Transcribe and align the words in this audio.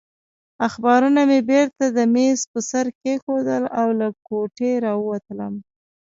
اخبارونه 0.67 1.21
مې 1.29 1.39
بېرته 1.49 1.85
د 1.97 1.99
مېز 2.13 2.39
پر 2.51 2.61
سر 2.71 2.85
کېښودل 3.01 3.63
او 3.79 3.87
له 3.99 4.07
کوټې 4.27 4.71
راووتلم. 4.85 5.53